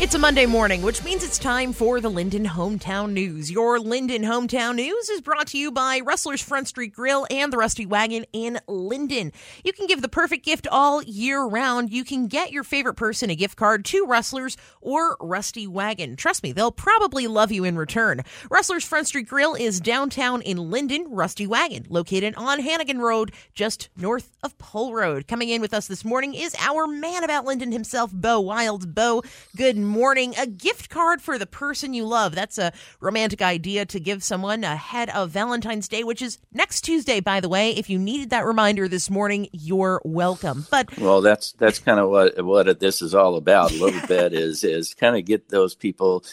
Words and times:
It's 0.00 0.14
a 0.14 0.18
Monday 0.18 0.46
morning, 0.46 0.80
which 0.80 1.04
means 1.04 1.22
it's 1.22 1.38
time 1.38 1.74
for 1.74 2.00
the 2.00 2.10
Lynden 2.10 2.46
Hometown 2.46 3.12
News. 3.12 3.50
Your 3.50 3.78
Lynden 3.78 4.24
Hometown 4.24 4.76
News 4.76 5.10
is 5.10 5.20
brought 5.20 5.48
to 5.48 5.58
you 5.58 5.70
by 5.70 6.00
Rustler's 6.00 6.40
Front 6.40 6.68
Street 6.68 6.94
Grill 6.94 7.26
and 7.28 7.52
the 7.52 7.58
Rusty 7.58 7.84
Wagon 7.84 8.24
in 8.32 8.58
Lynden. 8.66 9.30
You 9.62 9.74
can 9.74 9.86
give 9.86 10.00
the 10.00 10.08
perfect 10.08 10.42
gift 10.42 10.66
all 10.66 11.02
year 11.02 11.44
round. 11.44 11.92
You 11.92 12.02
can 12.04 12.28
get 12.28 12.50
your 12.50 12.64
favorite 12.64 12.94
person 12.94 13.28
a 13.28 13.36
gift 13.36 13.56
card 13.56 13.84
to 13.84 14.06
Rustlers 14.06 14.56
or 14.80 15.18
Rusty 15.20 15.66
Wagon. 15.66 16.16
Trust 16.16 16.42
me, 16.42 16.52
they'll 16.52 16.72
probably 16.72 17.26
love 17.26 17.52
you 17.52 17.64
in 17.64 17.76
return. 17.76 18.22
Rustler's 18.50 18.86
Front 18.86 19.06
Street 19.06 19.28
Grill 19.28 19.54
is 19.54 19.80
downtown 19.80 20.40
in 20.40 20.56
Lynden, 20.56 21.08
Rusty 21.10 21.46
Wagon, 21.46 21.84
located 21.90 22.34
on 22.36 22.60
Hannigan 22.60 23.00
Road, 23.00 23.32
just 23.52 23.90
north 23.98 24.34
of 24.42 24.56
Pole 24.56 24.94
Road. 24.94 25.28
Coming 25.28 25.50
in 25.50 25.60
with 25.60 25.74
us 25.74 25.88
this 25.88 26.06
morning 26.06 26.32
is 26.32 26.56
our 26.58 26.86
man 26.86 27.22
about 27.22 27.44
Lynden 27.44 27.70
himself, 27.70 28.10
Bo 28.10 28.40
Wilds. 28.40 28.86
Bo, 28.86 29.22
good 29.54 29.76
morning. 29.76 29.89
Morning 29.90 30.34
a 30.38 30.46
gift 30.46 30.88
card 30.88 31.20
for 31.20 31.36
the 31.36 31.46
person 31.46 31.94
you 31.94 32.06
love. 32.06 32.32
That's 32.32 32.58
a 32.58 32.72
romantic 33.00 33.42
idea 33.42 33.84
to 33.86 33.98
give 33.98 34.22
someone 34.22 34.62
ahead 34.62 35.10
of 35.10 35.30
Valentine's 35.30 35.88
Day, 35.88 36.04
which 36.04 36.22
is 36.22 36.38
next 36.52 36.82
Tuesday, 36.82 37.18
by 37.18 37.40
the 37.40 37.48
way. 37.48 37.72
If 37.72 37.90
you 37.90 37.98
needed 37.98 38.30
that 38.30 38.46
reminder 38.46 38.86
this 38.86 39.10
morning, 39.10 39.48
you're 39.50 40.00
welcome. 40.04 40.64
But 40.70 40.96
well, 40.96 41.20
that's 41.20 41.54
that's 41.58 41.80
kind 41.80 41.98
of 41.98 42.08
what 42.08 42.44
what 42.44 42.78
this 42.78 43.02
is 43.02 43.16
all 43.16 43.34
about. 43.34 43.72
A 43.72 43.82
little 43.82 44.06
bit 44.06 44.32
is 44.32 44.62
is 44.62 44.94
kind 44.94 45.16
of 45.16 45.24
get 45.24 45.48
those 45.48 45.74
people 45.74 46.24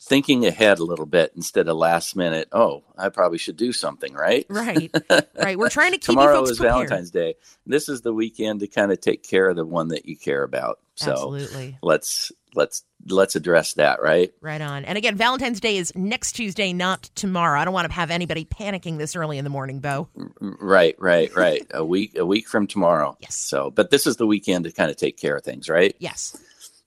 thinking 0.00 0.44
ahead 0.46 0.78
a 0.78 0.84
little 0.84 1.06
bit 1.06 1.32
instead 1.36 1.68
of 1.68 1.76
last 1.76 2.16
minute. 2.16 2.48
Oh, 2.52 2.84
I 2.98 3.08
probably 3.08 3.38
should 3.38 3.56
do 3.56 3.72
something, 3.72 4.12
right? 4.14 4.46
Right, 4.48 4.90
right. 5.36 5.58
We're 5.58 5.70
trying 5.70 5.92
to 5.92 5.98
keep 5.98 6.06
tomorrow 6.06 6.42
is 6.42 6.58
prepared. 6.58 6.88
Valentine's 6.88 7.10
Day. 7.10 7.34
This 7.66 7.88
is 7.88 8.02
the 8.02 8.12
weekend 8.12 8.60
to 8.60 8.66
kind 8.66 8.92
of 8.92 9.00
take 9.00 9.22
care 9.22 9.48
of 9.48 9.56
the 9.56 9.64
one 9.64 9.88
that 9.88 10.06
you 10.06 10.16
care 10.16 10.42
about. 10.42 10.80
So 10.96 11.12
Absolutely. 11.12 11.78
let's 11.82 12.30
let's 12.54 12.84
let's 13.08 13.34
address 13.34 13.74
that, 13.74 14.00
right? 14.00 14.32
Right 14.40 14.60
on. 14.60 14.84
And 14.84 14.96
again, 14.96 15.16
Valentine's 15.16 15.60
Day 15.60 15.76
is 15.76 15.92
next 15.96 16.32
Tuesday, 16.32 16.72
not 16.72 17.10
tomorrow. 17.14 17.58
I 17.58 17.64
don't 17.64 17.74
want 17.74 17.88
to 17.88 17.92
have 17.92 18.10
anybody 18.10 18.44
panicking 18.44 18.98
this 18.98 19.16
early 19.16 19.38
in 19.38 19.44
the 19.44 19.50
morning, 19.50 19.80
Bo. 19.80 20.08
Right, 20.40 20.94
right, 20.98 21.34
right. 21.34 21.66
a 21.72 21.84
week 21.84 22.16
a 22.16 22.24
week 22.24 22.46
from 22.48 22.66
tomorrow. 22.66 23.16
Yes. 23.20 23.34
So, 23.34 23.70
but 23.70 23.90
this 23.90 24.06
is 24.06 24.16
the 24.16 24.26
weekend 24.26 24.64
to 24.64 24.72
kind 24.72 24.90
of 24.90 24.96
take 24.96 25.16
care 25.16 25.36
of 25.36 25.42
things, 25.42 25.68
right? 25.68 25.96
Yes. 25.98 26.36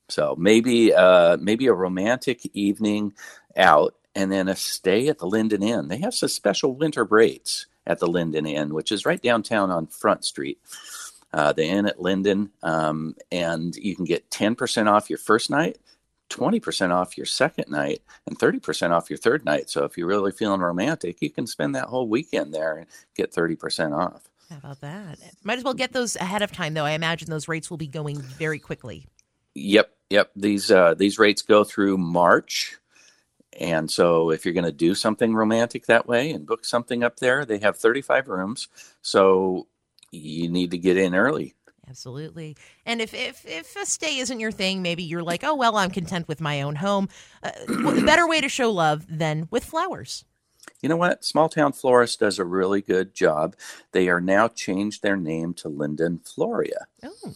So 0.10 0.36
maybe 0.38 0.94
uh, 0.94 1.38
maybe 1.38 1.68
a 1.68 1.74
romantic 1.74 2.46
evening 2.54 3.14
out, 3.56 3.96
and 4.16 4.32
then 4.32 4.48
a 4.48 4.56
stay 4.56 5.08
at 5.10 5.20
the 5.20 5.28
Lynden 5.28 5.64
Inn. 5.64 5.88
They 5.88 5.98
have 6.00 6.14
some 6.14 6.30
special 6.30 6.74
winter 6.74 7.04
rates 7.04 7.66
at 7.86 8.00
the 8.00 8.08
Lynden 8.08 8.50
Inn, 8.50 8.74
which 8.74 8.92
is 8.92 9.06
right 9.06 9.22
downtown 9.22 9.70
on 9.70 9.88
Front 9.88 10.26
Street. 10.26 10.60
Uh, 11.34 11.52
the 11.52 11.66
Inn 11.66 11.86
at 11.86 11.98
Lynden, 11.98 12.50
um, 12.64 13.16
and 13.32 13.76
you 13.76 13.96
can 13.96 14.06
get 14.06 14.32
ten 14.32 14.56
percent 14.56 14.88
off 14.88 15.10
your 15.10 15.20
first 15.20 15.50
night, 15.50 15.78
twenty 16.30 16.60
percent 16.60 16.94
off 16.94 17.18
your 17.18 17.26
second 17.26 17.70
night, 17.70 18.02
and 18.26 18.40
thirty 18.40 18.60
percent 18.60 18.94
off 18.94 19.10
your 19.10 19.18
third 19.18 19.44
night. 19.44 19.70
So 19.70 19.84
if 19.84 19.98
you're 19.98 20.08
really 20.08 20.32
feeling 20.32 20.62
romantic, 20.62 21.22
you 21.22 21.30
can 21.30 21.46
spend 21.46 21.76
that 21.76 21.90
whole 21.90 22.08
weekend 22.08 22.54
there 22.54 22.78
and 22.78 22.88
get 23.14 23.34
thirty 23.34 23.58
percent 23.58 23.94
off. 23.94 24.30
How 24.50 24.58
about 24.58 24.80
that? 24.80 25.20
Might 25.44 25.58
as 25.58 25.66
well 25.66 25.74
get 25.74 25.92
those 25.92 26.16
ahead 26.16 26.42
of 26.42 26.54
time, 26.54 26.74
though. 26.74 26.86
I 26.86 26.92
imagine 26.92 27.30
those 27.30 27.50
rates 27.50 27.70
will 27.70 27.78
be 27.78 27.88
going 27.88 28.22
very 28.22 28.58
quickly. 28.60 29.06
Yep, 29.54 29.92
yep. 30.10 30.32
These 30.36 30.72
uh, 30.72 30.94
these 30.94 31.20
rates 31.20 31.42
go 31.42 31.64
through 31.64 31.98
March, 31.98 32.78
and 33.60 33.90
so 33.90 34.32
if 34.32 34.46
you're 34.46 34.54
going 34.54 34.66
to 34.66 34.72
do 34.72 34.96
something 34.96 35.34
romantic 35.34 35.86
that 35.86 36.08
way 36.08 36.32
and 36.32 36.46
book 36.46 36.66
something 36.66 37.04
up 37.04 37.18
there, 37.18 37.46
they 37.46 37.60
have 37.60 37.78
35 37.78 38.28
rooms. 38.28 38.68
So 39.02 39.68
you 40.12 40.50
need 40.50 40.72
to 40.72 40.78
get 40.78 40.98
in 40.98 41.16
early. 41.16 41.56
Absolutely. 41.90 42.58
And 42.86 43.02
if, 43.02 43.14
if 43.14 43.46
if 43.46 43.76
a 43.78 43.86
stay 43.86 44.18
isn't 44.18 44.40
your 44.40 44.52
thing, 44.52 44.82
maybe 44.82 45.04
you're 45.04 45.24
like, 45.24 45.44
oh 45.44 45.56
well, 45.56 45.78
I'm 45.78 45.90
content 45.90 46.28
with 46.28 46.42
my 46.42 46.62
own 46.62 46.76
home. 46.76 47.08
Uh, 47.42 47.52
better 48.06 48.28
way 48.28 48.42
to 48.42 48.50
show 48.50 48.72
love 48.72 49.06
than 49.10 49.48
with 49.52 49.64
flowers. 49.64 50.26
You 50.82 50.90
know 50.90 50.98
what? 50.98 51.24
Small 51.24 51.48
Town 51.48 51.72
Florist 51.72 52.20
does 52.20 52.40
a 52.40 52.46
really 52.46 52.82
good 52.82 53.14
job. 53.14 53.56
They 53.94 54.10
are 54.10 54.20
now 54.20 54.50
changed 54.50 55.02
their 55.02 55.16
name 55.16 55.54
to 55.56 55.70
Lynden 55.70 56.20
Floria. 56.28 56.86
Oh. 57.04 57.34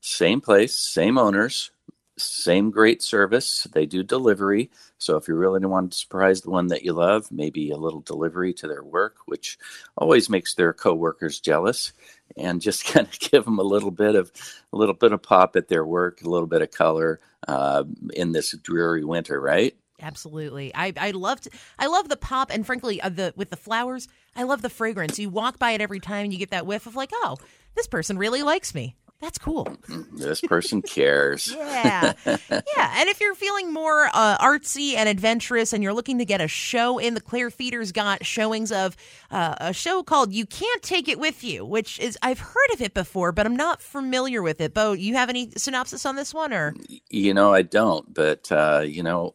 Same 0.00 0.40
place, 0.40 0.74
same 0.74 1.18
owners, 1.18 1.72
same 2.18 2.70
great 2.70 3.02
service. 3.02 3.66
They 3.72 3.86
do 3.86 4.02
delivery. 4.02 4.70
So 4.98 5.16
if 5.16 5.28
you 5.28 5.34
really 5.34 5.64
want 5.66 5.92
to 5.92 5.98
surprise 5.98 6.40
the 6.40 6.50
one 6.50 6.68
that 6.68 6.84
you 6.84 6.92
love, 6.92 7.30
maybe 7.30 7.70
a 7.70 7.76
little 7.76 8.00
delivery 8.00 8.52
to 8.54 8.66
their 8.66 8.82
work, 8.82 9.16
which 9.26 9.58
always 9.96 10.28
makes 10.28 10.54
their 10.54 10.72
coworkers 10.72 11.40
jealous, 11.40 11.92
and 12.36 12.60
just 12.68 12.84
kind 12.86 13.06
of 13.06 13.18
give 13.18 13.44
them 13.44 13.58
a 13.58 13.62
little 13.62 13.90
bit 13.90 14.14
of 14.14 14.32
a 14.72 14.76
little 14.76 14.94
bit 14.94 15.12
of 15.12 15.22
pop 15.22 15.56
at 15.56 15.68
their 15.68 15.84
work, 15.84 16.22
a 16.22 16.28
little 16.28 16.48
bit 16.48 16.62
of 16.62 16.70
color 16.70 17.20
uh, 17.46 17.84
in 18.14 18.32
this 18.32 18.56
dreary 18.62 19.04
winter, 19.04 19.40
right? 19.40 19.76
Absolutely. 20.00 20.72
I 20.74 20.92
I 20.96 21.10
loved 21.10 21.48
I 21.78 21.86
love 21.86 22.08
the 22.08 22.16
pop 22.16 22.50
and 22.52 22.64
frankly 22.64 23.00
uh, 23.00 23.08
the 23.08 23.32
with 23.36 23.50
the 23.50 23.56
flowers, 23.56 24.06
I 24.36 24.44
love 24.44 24.62
the 24.62 24.70
fragrance. 24.70 25.18
You 25.18 25.28
walk 25.30 25.58
by 25.58 25.72
it 25.72 25.80
every 25.80 26.00
time 26.00 26.24
and 26.24 26.32
you 26.32 26.38
get 26.38 26.50
that 26.50 26.66
whiff 26.66 26.86
of 26.86 26.94
like, 26.94 27.10
"Oh, 27.12 27.36
this 27.74 27.88
person 27.88 28.16
really 28.16 28.42
likes 28.42 28.74
me." 28.74 28.94
That's 29.20 29.36
cool. 29.38 29.66
This 30.12 30.40
person 30.40 30.80
cares. 30.80 31.52
yeah. 31.56 32.12
Yeah. 32.24 32.94
And 33.00 33.08
if 33.08 33.20
you're 33.20 33.34
feeling 33.34 33.72
more 33.72 34.08
uh, 34.14 34.38
artsy 34.38 34.94
and 34.94 35.08
adventurous 35.08 35.72
and 35.72 35.82
you're 35.82 35.92
looking 35.92 36.18
to 36.18 36.24
get 36.24 36.40
a 36.40 36.46
show 36.46 36.98
in, 36.98 37.14
the 37.14 37.20
Claire 37.20 37.50
Theater's 37.50 37.90
got 37.90 38.24
showings 38.24 38.70
of 38.70 38.96
uh, 39.32 39.56
a 39.58 39.72
show 39.72 40.04
called 40.04 40.32
You 40.32 40.46
Can't 40.46 40.82
Take 40.82 41.08
It 41.08 41.18
With 41.18 41.42
You, 41.42 41.64
which 41.64 41.98
is, 41.98 42.16
I've 42.22 42.38
heard 42.38 42.70
of 42.72 42.80
it 42.80 42.94
before, 42.94 43.32
but 43.32 43.44
I'm 43.44 43.56
not 43.56 43.82
familiar 43.82 44.40
with 44.40 44.60
it. 44.60 44.72
Bo, 44.72 44.92
you 44.92 45.14
have 45.14 45.28
any 45.28 45.50
synopsis 45.56 46.06
on 46.06 46.14
this 46.14 46.32
one 46.32 46.52
or? 46.52 46.74
You 47.10 47.34
know, 47.34 47.52
I 47.52 47.62
don't, 47.62 48.14
but, 48.14 48.52
uh, 48.52 48.84
you 48.86 49.02
know, 49.02 49.34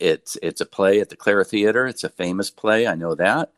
it's, 0.00 0.36
it's 0.42 0.60
a 0.60 0.66
play 0.66 0.98
at 1.00 1.10
the 1.10 1.16
Claire 1.16 1.44
Theater. 1.44 1.86
It's 1.86 2.02
a 2.02 2.08
famous 2.08 2.50
play. 2.50 2.88
I 2.88 2.96
know 2.96 3.14
that. 3.14 3.52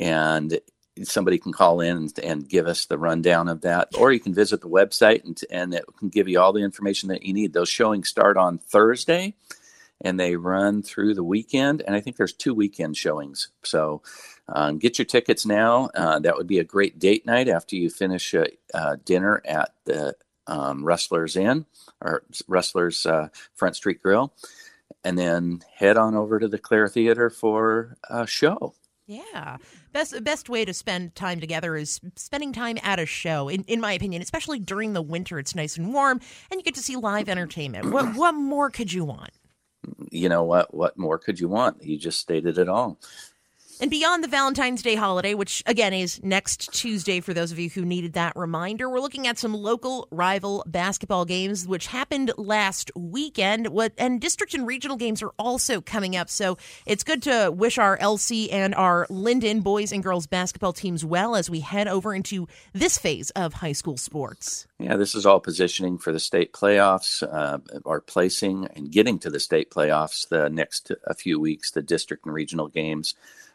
And 0.00 0.58
somebody 1.04 1.38
can 1.38 1.52
call 1.52 1.80
in 1.80 1.96
and, 1.96 2.18
and, 2.20 2.48
give 2.48 2.66
us 2.66 2.86
the 2.86 2.98
rundown 2.98 3.48
of 3.48 3.60
that, 3.62 3.88
or 3.98 4.12
you 4.12 4.20
can 4.20 4.34
visit 4.34 4.60
the 4.60 4.68
website 4.68 5.24
and, 5.24 5.40
and 5.50 5.74
it 5.74 5.84
can 5.98 6.08
give 6.08 6.28
you 6.28 6.40
all 6.40 6.52
the 6.52 6.62
information 6.62 7.08
that 7.08 7.22
you 7.22 7.32
need. 7.32 7.52
Those 7.52 7.68
showings 7.68 8.08
start 8.08 8.36
on 8.36 8.58
Thursday 8.58 9.34
and 10.00 10.18
they 10.18 10.36
run 10.36 10.82
through 10.82 11.14
the 11.14 11.24
weekend. 11.24 11.82
And 11.82 11.94
I 11.94 12.00
think 12.00 12.16
there's 12.16 12.32
two 12.32 12.54
weekend 12.54 12.96
showings. 12.96 13.48
So 13.64 14.02
um, 14.48 14.78
get 14.78 14.98
your 14.98 15.06
tickets 15.06 15.44
now. 15.44 15.90
Uh, 15.94 16.18
that 16.20 16.36
would 16.36 16.46
be 16.46 16.58
a 16.58 16.64
great 16.64 16.98
date 16.98 17.26
night 17.26 17.48
after 17.48 17.76
you 17.76 17.90
finish 17.90 18.34
a, 18.34 18.46
uh, 18.74 18.96
dinner 19.04 19.42
at 19.44 19.74
the 19.84 20.14
um, 20.46 20.84
Rustlers 20.84 21.36
Inn 21.36 21.66
or 22.00 22.24
Rustlers 22.48 23.06
uh, 23.06 23.28
Front 23.54 23.76
Street 23.76 24.02
Grill. 24.02 24.32
And 25.04 25.18
then 25.18 25.62
head 25.74 25.96
on 25.96 26.14
over 26.14 26.38
to 26.38 26.48
the 26.48 26.58
Claire 26.58 26.88
Theater 26.88 27.30
for 27.30 27.96
a 28.08 28.26
show. 28.26 28.74
Yeah. 29.40 29.56
Best 29.92 30.22
best 30.22 30.48
way 30.48 30.64
to 30.64 30.74
spend 30.74 31.14
time 31.14 31.40
together 31.40 31.74
is 31.74 32.00
spending 32.16 32.52
time 32.52 32.78
at 32.82 32.98
a 32.98 33.06
show. 33.06 33.48
In 33.48 33.64
in 33.64 33.80
my 33.80 33.92
opinion, 33.92 34.22
especially 34.22 34.58
during 34.58 34.92
the 34.92 35.02
winter, 35.02 35.38
it's 35.38 35.54
nice 35.54 35.76
and 35.76 35.92
warm 35.94 36.20
and 36.50 36.60
you 36.60 36.62
get 36.62 36.74
to 36.74 36.82
see 36.82 36.96
live 36.96 37.28
entertainment. 37.28 37.90
What 37.90 38.14
what 38.16 38.32
more 38.32 38.70
could 38.70 38.92
you 38.92 39.04
want? 39.04 39.30
You 40.10 40.28
know 40.28 40.44
what 40.44 40.74
what 40.74 40.98
more 40.98 41.18
could 41.18 41.40
you 41.40 41.48
want? 41.48 41.82
You 41.82 41.96
just 41.98 42.20
stated 42.20 42.58
it 42.58 42.68
all. 42.68 43.00
And 43.80 43.90
beyond 43.90 44.22
the 44.22 44.28
Valentine's 44.28 44.82
Day 44.82 44.94
holiday, 44.94 45.32
which 45.32 45.62
again 45.64 45.94
is 45.94 46.22
next 46.22 46.70
Tuesday 46.74 47.20
for 47.20 47.32
those 47.32 47.50
of 47.50 47.58
you 47.58 47.70
who 47.70 47.82
needed 47.82 48.12
that 48.12 48.36
reminder, 48.36 48.90
we're 48.90 49.00
looking 49.00 49.26
at 49.26 49.38
some 49.38 49.54
local 49.54 50.06
rival 50.10 50.62
basketball 50.66 51.24
games 51.24 51.66
which 51.66 51.86
happened 51.86 52.30
last 52.36 52.90
weekend. 52.94 53.68
What 53.68 53.94
and 53.96 54.20
district 54.20 54.52
and 54.52 54.66
regional 54.66 54.98
games 54.98 55.22
are 55.22 55.32
also 55.38 55.80
coming 55.80 56.14
up. 56.14 56.28
So 56.28 56.58
it's 56.84 57.02
good 57.02 57.22
to 57.22 57.50
wish 57.56 57.78
our 57.78 57.96
LC 57.96 58.52
and 58.52 58.74
our 58.74 59.06
Lynden 59.06 59.62
boys 59.62 59.92
and 59.92 60.02
girls 60.02 60.26
basketball 60.26 60.74
teams 60.74 61.02
well 61.02 61.34
as 61.34 61.48
we 61.48 61.60
head 61.60 61.88
over 61.88 62.14
into 62.14 62.48
this 62.74 62.98
phase 62.98 63.30
of 63.30 63.54
high 63.54 63.72
school 63.72 63.96
sports. 63.96 64.66
Yeah, 64.78 64.96
this 64.96 65.14
is 65.14 65.24
all 65.24 65.40
positioning 65.40 65.96
for 65.96 66.12
the 66.12 66.20
state 66.20 66.52
playoffs, 66.52 67.22
uh, 67.22 68.00
placing 68.06 68.66
and 68.76 68.92
getting 68.92 69.18
to 69.20 69.30
the 69.30 69.40
state 69.40 69.70
playoffs 69.70 70.28
the 70.28 70.50
next 70.50 70.92
a 71.04 71.14
few 71.14 71.40
weeks, 71.40 71.70
the 71.70 71.80
district 71.80 72.26
and 72.26 72.34
regional 72.34 72.68
games. 72.68 73.14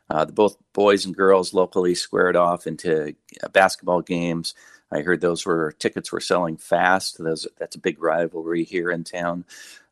Uh, 0.10 0.26
the 0.26 0.34
both 0.34 0.58
boys 0.74 1.06
and 1.06 1.16
girls 1.16 1.54
locally 1.54 1.96
squared 1.96 2.36
off 2.36 2.68
into 2.68 3.16
uh, 3.44 3.48
basketball 3.50 4.02
games. 4.02 4.54
I 4.92 5.02
heard 5.02 5.22
those 5.22 5.46
were 5.46 5.74
tickets 5.80 6.12
were 6.12 6.20
selling 6.20 6.58
fast. 6.58 7.18
Those 7.18 7.48
that's 7.58 7.76
a 7.76 7.80
big 7.80 8.02
rivalry 8.02 8.64
here 8.64 8.92
in 8.92 9.04
town. 9.04 9.46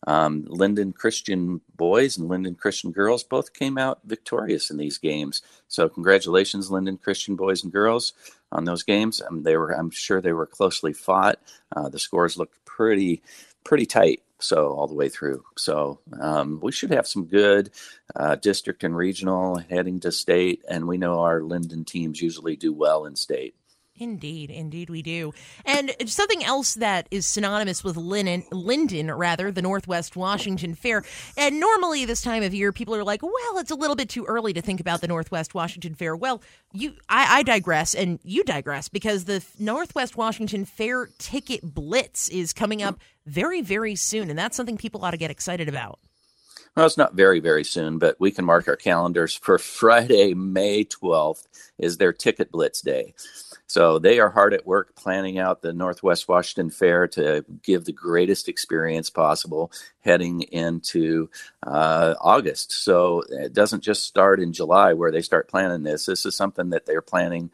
Um, 0.05 0.43
Lynden 0.43 0.93
Christian 0.93 1.61
boys 1.75 2.17
and 2.17 2.29
Lynden 2.29 2.57
Christian 2.57 2.91
girls 2.91 3.23
both 3.23 3.53
came 3.53 3.77
out 3.77 4.01
victorious 4.05 4.69
in 4.69 4.77
these 4.77 4.97
games. 4.97 5.41
So 5.67 5.87
congratulations, 5.87 6.69
Lynden 6.69 7.01
Christian 7.01 7.35
boys 7.35 7.63
and 7.63 7.71
girls, 7.71 8.13
on 8.51 8.65
those 8.65 8.83
games. 8.83 9.21
Um, 9.21 9.43
they 9.43 9.57
were, 9.57 9.71
I'm 9.71 9.89
sure, 9.89 10.21
they 10.21 10.33
were 10.33 10.45
closely 10.45 10.93
fought. 10.93 11.39
Uh, 11.75 11.89
the 11.89 11.99
scores 11.99 12.37
looked 12.37 12.63
pretty, 12.65 13.21
pretty 13.63 13.85
tight 13.85 14.21
so 14.43 14.73
all 14.73 14.87
the 14.87 14.93
way 14.93 15.09
through. 15.09 15.43
So 15.57 15.99
um, 16.19 16.59
we 16.61 16.71
should 16.71 16.91
have 16.91 17.07
some 17.07 17.25
good 17.25 17.71
uh, 18.15 18.35
district 18.35 18.83
and 18.83 18.95
regional 18.95 19.57
heading 19.57 19.99
to 20.01 20.11
state, 20.11 20.63
and 20.67 20.87
we 20.87 20.97
know 20.97 21.21
our 21.21 21.41
Lynden 21.41 21.85
teams 21.85 22.21
usually 22.21 22.55
do 22.55 22.73
well 22.73 23.05
in 23.05 23.15
state. 23.15 23.55
Indeed, 23.95 24.49
indeed, 24.49 24.89
we 24.89 25.03
do. 25.03 25.33
And 25.65 25.95
something 26.07 26.43
else 26.43 26.73
that 26.75 27.07
is 27.11 27.27
synonymous 27.27 27.83
with 27.83 27.95
Lynden, 27.95 28.49
Lynden, 28.49 29.15
rather, 29.15 29.51
the 29.51 29.61
Northwest 29.61 30.15
Washington 30.15 30.73
Fair. 30.73 31.03
And 31.37 31.59
normally, 31.59 32.03
this 32.03 32.21
time 32.21 32.41
of 32.41 32.55
year, 32.55 32.71
people 32.71 32.95
are 32.95 33.03
like, 33.03 33.21
"Well, 33.21 33.57
it's 33.57 33.69
a 33.69 33.75
little 33.75 33.95
bit 33.95 34.09
too 34.09 34.25
early 34.25 34.51
to 34.53 34.61
think 34.61 34.79
about 34.79 35.01
the 35.01 35.07
Northwest 35.07 35.53
Washington 35.53 35.93
Fair." 35.93 36.15
Well, 36.15 36.41
you, 36.71 36.95
I, 37.07 37.39
I 37.39 37.43
digress, 37.43 37.93
and 37.93 38.19
you 38.23 38.43
digress 38.43 38.89
because 38.89 39.25
the 39.25 39.45
Northwest 39.59 40.17
Washington 40.17 40.65
Fair 40.65 41.09
ticket 41.19 41.61
blitz 41.61 42.29
is 42.29 42.51
coming 42.51 42.81
up 42.81 42.99
very, 43.27 43.61
very 43.61 43.95
soon, 43.95 44.31
and 44.31 44.39
that's 44.39 44.57
something 44.57 44.75
people 44.75 45.05
ought 45.05 45.11
to 45.11 45.17
get 45.17 45.29
excited 45.29 45.69
about. 45.69 45.99
Well, 46.75 46.87
it's 46.87 46.97
not 46.97 47.13
very, 47.13 47.39
very 47.39 47.63
soon, 47.63 47.99
but 47.99 48.19
we 48.19 48.31
can 48.31 48.45
mark 48.45 48.67
our 48.67 48.75
calendars 48.75 49.35
for 49.35 49.57
Friday, 49.59 50.33
May 50.33 50.85
12th, 50.85 51.47
is 51.77 51.97
their 51.97 52.13
Ticket 52.13 52.51
Blitz 52.51 52.81
Day. 52.81 53.13
So 53.67 53.99
they 53.99 54.19
are 54.19 54.29
hard 54.29 54.53
at 54.53 54.65
work 54.65 54.95
planning 54.95 55.37
out 55.37 55.61
the 55.61 55.73
Northwest 55.73 56.27
Washington 56.27 56.71
Fair 56.71 57.07
to 57.09 57.45
give 57.61 57.85
the 57.85 57.91
greatest 57.91 58.47
experience 58.49 59.09
possible 59.09 59.71
heading 60.01 60.41
into 60.41 61.29
uh, 61.65 62.15
August. 62.19 62.71
So 62.71 63.23
it 63.29 63.53
doesn't 63.53 63.83
just 63.83 64.03
start 64.03 64.39
in 64.39 64.51
July 64.51 64.93
where 64.93 65.11
they 65.11 65.21
start 65.21 65.49
planning 65.49 65.83
this. 65.83 66.07
This 66.07 66.25
is 66.25 66.35
something 66.35 66.69
that 66.71 66.85
they're 66.85 67.01
planning 67.01 67.51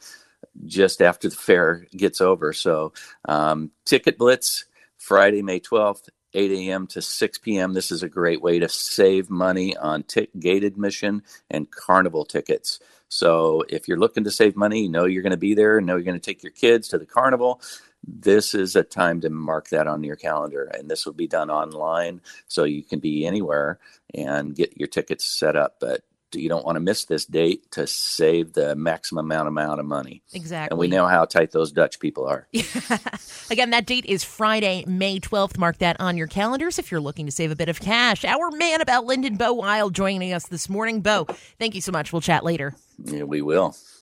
just 0.65 1.01
after 1.01 1.29
the 1.29 1.35
fair 1.35 1.85
gets 1.95 2.21
over. 2.21 2.53
So 2.53 2.93
um, 3.25 3.71
Ticket 3.85 4.17
Blitz, 4.17 4.65
Friday, 4.97 5.41
May 5.41 5.59
12th, 5.59 6.09
8 6.33 6.51
a.m. 6.51 6.87
to 6.87 7.01
6 7.01 7.37
p.m. 7.39 7.73
This 7.73 7.91
is 7.91 8.03
a 8.03 8.09
great 8.09 8.41
way 8.41 8.59
to 8.59 8.69
save 8.69 9.29
money 9.29 9.75
on 9.75 10.03
t- 10.03 10.29
gate 10.39 10.63
admission 10.63 11.23
and 11.49 11.71
carnival 11.71 12.25
tickets. 12.25 12.79
So 13.09 13.63
if 13.69 13.87
you're 13.87 13.97
looking 13.97 14.23
to 14.25 14.31
save 14.31 14.55
money, 14.55 14.87
know 14.87 15.05
you're 15.05 15.23
going 15.23 15.31
to 15.31 15.37
be 15.37 15.55
there, 15.55 15.81
know 15.81 15.95
you're 15.95 16.03
going 16.03 16.19
to 16.19 16.25
take 16.25 16.43
your 16.43 16.51
kids 16.51 16.87
to 16.89 16.99
the 16.99 17.05
carnival. 17.05 17.61
This 18.07 18.53
is 18.53 18.75
a 18.75 18.83
time 18.83 19.21
to 19.21 19.29
mark 19.29 19.69
that 19.69 19.87
on 19.87 20.03
your 20.03 20.15
calendar, 20.15 20.71
and 20.73 20.89
this 20.89 21.05
will 21.05 21.13
be 21.13 21.27
done 21.27 21.49
online, 21.49 22.21
so 22.47 22.63
you 22.63 22.83
can 22.83 22.99
be 22.99 23.25
anywhere 23.25 23.79
and 24.13 24.55
get 24.55 24.77
your 24.77 24.87
tickets 24.87 25.25
set 25.25 25.55
up. 25.55 25.77
But 25.79 26.03
you 26.33 26.49
don't 26.49 26.65
want 26.65 26.75
to 26.75 26.79
miss 26.79 27.05
this 27.05 27.25
date 27.25 27.71
to 27.71 27.87
save 27.87 28.53
the 28.53 28.75
maximum 28.75 29.25
amount 29.25 29.47
amount 29.47 29.79
of 29.79 29.85
money. 29.85 30.21
Exactly. 30.33 30.73
And 30.73 30.79
we 30.79 30.87
know 30.87 31.07
how 31.07 31.25
tight 31.25 31.51
those 31.51 31.71
Dutch 31.71 31.99
people 31.99 32.25
are. 32.25 32.47
Again, 33.51 33.71
that 33.71 33.85
date 33.85 34.05
is 34.05 34.23
Friday, 34.23 34.83
May 34.87 35.19
12th. 35.19 35.57
Mark 35.57 35.77
that 35.79 35.99
on 35.99 36.17
your 36.17 36.27
calendars 36.27 36.79
if 36.79 36.91
you're 36.91 37.01
looking 37.01 37.25
to 37.25 37.31
save 37.31 37.51
a 37.51 37.55
bit 37.55 37.69
of 37.69 37.79
cash. 37.79 38.25
Our 38.25 38.51
man 38.51 38.81
about 38.81 39.05
Lynden, 39.05 39.37
Bo 39.37 39.53
Wild, 39.53 39.93
joining 39.95 40.33
us 40.33 40.47
this 40.47 40.69
morning. 40.69 41.01
Bo, 41.01 41.25
thank 41.57 41.75
you 41.75 41.81
so 41.81 41.91
much. 41.91 42.13
We'll 42.13 42.21
chat 42.21 42.43
later. 42.43 42.75
Yeah, 43.03 43.23
we 43.23 43.41
will. 43.41 43.75